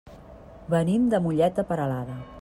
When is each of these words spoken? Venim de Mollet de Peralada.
Venim 0.73 1.05
de 1.13 1.19
Mollet 1.27 1.59
de 1.61 1.67
Peralada. 1.73 2.17